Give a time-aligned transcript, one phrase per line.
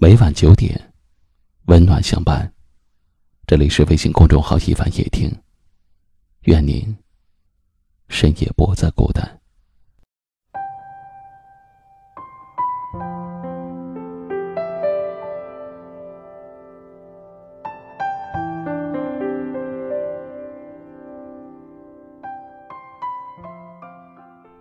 [0.00, 0.80] 每晚九点，
[1.66, 2.52] 温暖相伴。
[3.48, 5.28] 这里是微信公众号“一晚夜听”，
[6.46, 6.96] 愿您
[8.08, 9.40] 深夜不再孤单。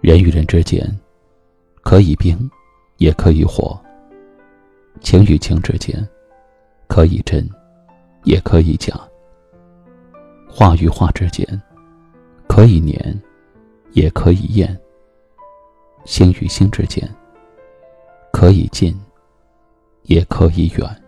[0.02, 0.84] 人与人之间，
[1.84, 2.50] 可以冰，
[2.98, 3.80] 也可以火。
[5.02, 6.05] 情与情之间，
[6.88, 7.48] 可以真，
[8.23, 8.94] 也可以假；
[10.49, 11.45] 话与话之间，
[12.48, 13.22] 可以黏，
[13.94, 14.67] 也可以厌；
[16.05, 17.08] 心与心之间，
[18.31, 18.98] 可以近，
[20.03, 21.03] 也可以远。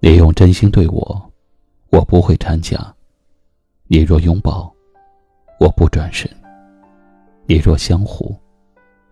[0.00, 1.32] 你用真心对我，
[1.90, 2.78] 我不会掺假；
[3.86, 4.72] 你若拥抱，
[5.60, 6.26] 我不转身；
[7.46, 8.34] 你若相互。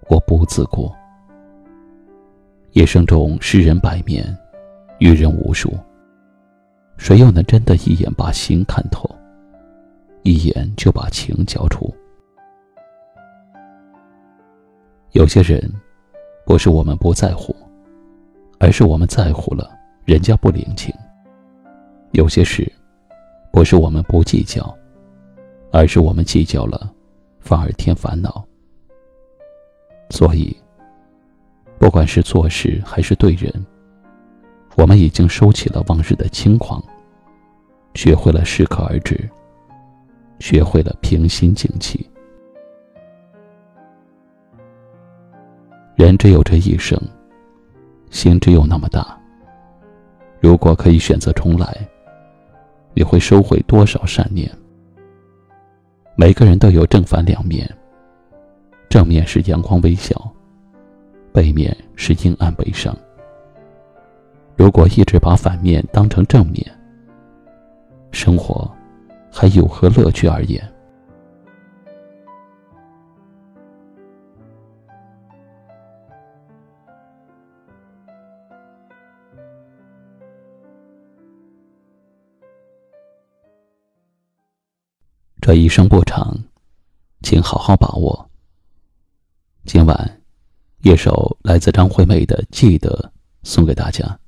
[0.09, 0.95] 我不自过。
[2.73, 4.25] 一生中世人百面，
[4.98, 5.73] 遇人无数，
[6.97, 9.09] 谁又能真的一眼把心看透，
[10.23, 11.92] 一眼就把情交出？
[15.12, 15.61] 有些人，
[16.47, 17.55] 不是我们不在乎，
[18.59, 19.70] 而是我们在乎了，
[20.05, 20.95] 人家不领情；
[22.12, 22.70] 有些事，
[23.50, 24.75] 不是我们不计较，
[25.72, 26.93] 而是我们计较了，
[27.41, 28.47] 反而添烦恼。
[30.11, 30.56] 所以，
[31.78, 33.53] 不管是做事还是对人，
[34.77, 36.83] 我们已经收起了往日的轻狂，
[37.95, 39.28] 学会了适可而止，
[40.39, 42.09] 学会了平心静气。
[45.95, 47.00] 人只有这一生，
[48.11, 49.17] 心只有那么大。
[50.41, 51.77] 如果可以选择重来，
[52.95, 54.50] 你会收回多少善念？
[56.17, 57.69] 每个人都有正反两面。
[58.98, 60.12] 正面是阳光微笑，
[61.32, 62.92] 背面是阴暗悲伤。
[64.56, 66.66] 如果一直把反面当成正面，
[68.10, 68.69] 生活
[69.31, 70.60] 还有何乐趣而言？
[85.41, 86.37] 这一生不长，
[87.22, 88.28] 请好好把握。
[89.64, 90.22] 今晚，
[90.82, 94.19] 一首来自张惠妹的《记得》送给大家。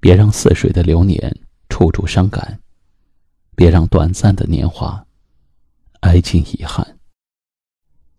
[0.00, 1.36] 别让似水的流年
[1.68, 2.60] 处处伤感，
[3.56, 5.04] 别让短暂的年华
[6.00, 6.98] 挨尽遗憾。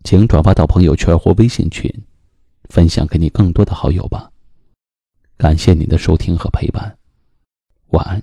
[0.02, 1.90] 请转发到朋友圈或微信群，
[2.68, 4.30] 分享给你更多的好友吧。
[5.36, 6.98] 感谢您的收听和陪伴，
[7.88, 8.22] 晚安。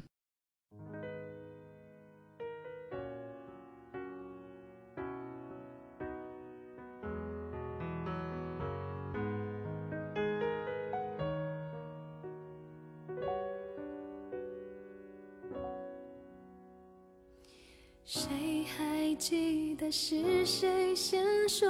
[18.13, 21.69] 谁还记得是谁先说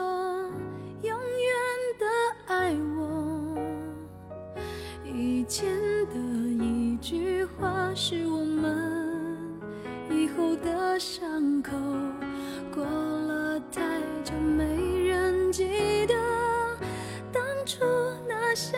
[1.04, 1.54] 永远
[2.00, 2.06] 的
[2.48, 3.62] 爱我？
[5.06, 5.70] 以前
[6.08, 6.16] 的
[6.66, 9.62] 一句话是我们
[10.10, 11.74] 以后的伤口。
[12.74, 14.66] 过了太久，没
[15.08, 16.16] 人记得
[17.32, 17.86] 当初
[18.28, 18.76] 那些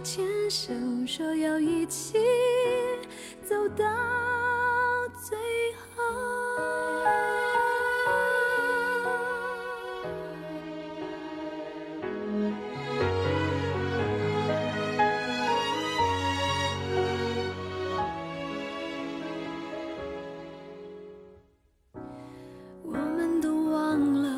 [0.00, 0.72] 牵手，
[1.06, 2.18] 说要一起。
[3.42, 3.84] 走到
[5.22, 5.38] 最
[5.94, 6.02] 后，
[22.82, 24.28] 我们都忘了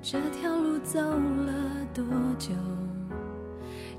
[0.00, 2.04] 这条路走了多
[2.38, 2.54] 久。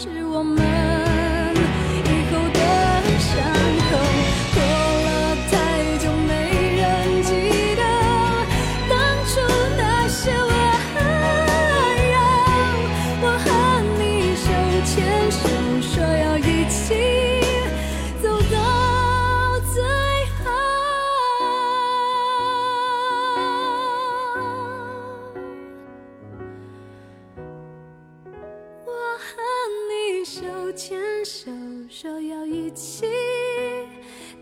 [0.00, 2.60] 是我们以后的
[3.18, 3.34] 伤
[3.90, 3.90] 口。
[4.54, 5.08] 过了
[5.50, 5.52] 太
[5.98, 6.30] 久，没
[6.78, 6.80] 人
[7.24, 7.28] 记
[7.74, 7.82] 得
[8.88, 8.94] 当
[9.26, 9.30] 初
[9.76, 10.46] 那些温
[12.14, 12.16] 柔。
[13.22, 13.46] 我和
[13.98, 14.00] 你
[14.38, 14.46] 手
[14.86, 14.94] 牵
[15.32, 15.42] 手，
[15.82, 16.27] 说要
[30.30, 30.42] 手
[30.72, 31.50] 牵手，
[31.88, 33.06] 说要一起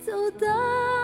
[0.04, 0.95] 走到。